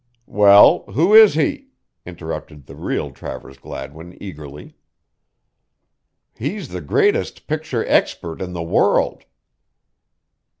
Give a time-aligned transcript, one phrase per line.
[0.25, 1.67] "Well, who is he?"
[2.07, 4.73] interrupted the real Travers Gladwin, eagerly.
[6.39, 9.25] "He's the greatest picture expert in the world!"